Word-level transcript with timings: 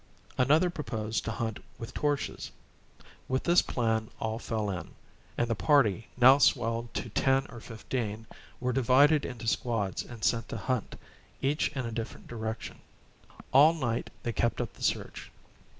Another 0.35 0.71
proposed 0.71 1.25
to 1.25 1.31
hunt 1.31 1.59
with 1.77 1.93
torches. 1.93 2.49
With 3.27 3.43
this 3.43 3.61
plan 3.61 4.09
all 4.19 4.39
fell 4.39 4.71
in; 4.71 4.95
and 5.37 5.47
the 5.47 5.53
party, 5.53 6.07
now 6.17 6.39
swelled 6.39 6.91
to 6.95 7.09
ten 7.09 7.45
or 7.49 7.59
fifteen, 7.59 8.25
were 8.59 8.73
divided 8.73 9.25
into 9.25 9.45
squads 9.45 10.01
and 10.03 10.23
sent 10.23 10.49
to 10.49 10.57
hunt, 10.57 10.95
each 11.39 11.67
in 11.73 11.85
a 11.85 11.91
different 11.91 12.27
direction. 12.27 12.79
All 13.51 13.75
night 13.75 14.09
they 14.23 14.33
kept 14.33 14.59
up 14.59 14.73
the 14.73 14.81
search. 14.81 15.29